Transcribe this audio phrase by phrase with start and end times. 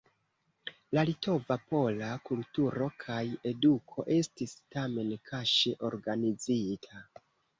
[0.97, 3.19] La Litova-Pola kulturo kaj
[3.51, 7.05] eduko estis tamen kaŝe organizita.